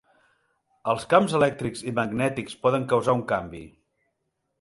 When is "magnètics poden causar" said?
1.99-3.15